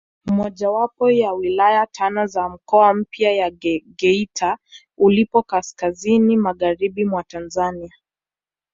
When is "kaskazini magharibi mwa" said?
5.43-7.23